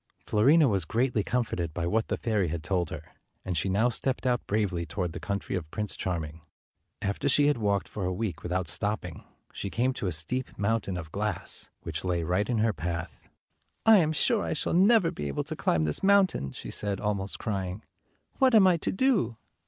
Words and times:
Fiorina 0.25 0.67
was 0.67 0.83
greatly 0.83 1.23
comforted 1.23 1.75
by 1.75 1.85
what 1.85 2.07
the 2.07 2.17
fairy 2.17 2.47
had 2.47 2.63
told 2.63 2.89
her, 2.89 3.03
and 3.45 3.55
she 3.55 3.69
now 3.69 3.87
stepped 3.87 4.25
out 4.25 4.47
bravely 4.47 4.83
toward 4.83 5.13
the 5.13 5.19
country 5.19 5.55
of 5.55 5.69
Prince 5.69 5.95
Charming. 5.95 6.41
After 7.03 7.29
she 7.29 7.45
had 7.45 7.59
walked 7.59 7.87
for 7.87 8.03
a 8.03 8.11
week 8.11 8.41
without 8.41 8.67
stop 8.67 9.01
ping, 9.01 9.23
she 9.53 9.69
came 9.69 9.93
to 9.93 10.07
a 10.07 10.11
steep 10.11 10.57
mountain 10.57 10.97
of 10.97 11.11
glass, 11.11 11.69
which 11.83 12.03
lay 12.03 12.23
right 12.23 12.49
in 12.49 12.57
her 12.57 12.73
path." 12.73 13.19
I 13.85 13.97
am 13.99 14.11
sure 14.11 14.41
I 14.43 14.53
shall 14.53 14.73
never 14.73 15.11
be 15.11 15.27
able 15.27 15.43
to 15.43 15.55
climb 15.55 15.83
this 15.83 16.01
mountain," 16.01 16.51
she 16.51 16.71
said, 16.71 16.99
almost 16.99 17.37
crying. 17.37 17.83
"What 18.39 18.55
am 18.55 18.65
I 18.65 18.77
to 18.77 18.91
do?" 18.91 19.37